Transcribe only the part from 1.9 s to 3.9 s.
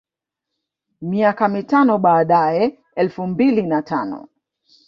baadae elfu mbili na